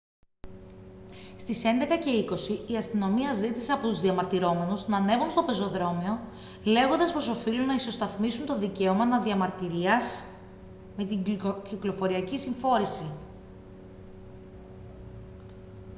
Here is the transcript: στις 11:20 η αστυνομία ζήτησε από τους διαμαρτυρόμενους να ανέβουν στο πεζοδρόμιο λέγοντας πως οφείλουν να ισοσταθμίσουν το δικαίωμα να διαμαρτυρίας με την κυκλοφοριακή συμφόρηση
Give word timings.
στις 1.35 1.63
11:20 1.65 2.71
η 2.71 2.75
αστυνομία 2.77 3.33
ζήτησε 3.33 3.71
από 3.71 3.87
τους 3.87 3.99
διαμαρτυρόμενους 4.01 4.87
να 4.87 4.97
ανέβουν 4.97 5.29
στο 5.29 5.43
πεζοδρόμιο 5.43 6.19
λέγοντας 6.63 7.13
πως 7.13 7.27
οφείλουν 7.27 7.65
να 7.65 7.73
ισοσταθμίσουν 7.73 8.45
το 8.45 8.57
δικαίωμα 8.57 9.05
να 9.05 9.21
διαμαρτυρίας 9.21 10.23
με 10.97 11.05
την 11.05 11.23
κυκλοφοριακή 11.69 12.37
συμφόρηση 12.37 13.11